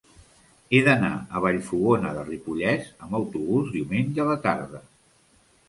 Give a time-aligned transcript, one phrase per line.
[0.69, 4.85] He d'anar a Vallfogona de Ripollès amb autobús diumenge a la tarda.